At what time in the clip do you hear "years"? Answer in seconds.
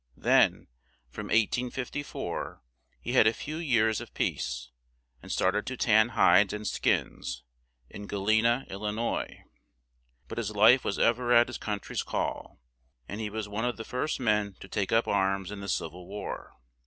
3.57-4.01